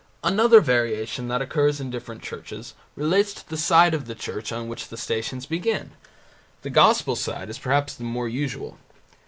[0.23, 4.67] Another variation that occurs in different churches relates to the side of the church on
[4.67, 5.91] which the Stations begin.
[6.63, 8.79] The Gospel side is perhaps the more usual.